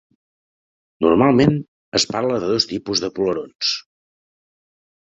[1.05, 1.53] Normalment
[2.01, 3.79] es parla de dos tipus de polarons.